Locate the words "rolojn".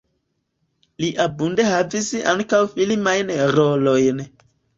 3.59-4.27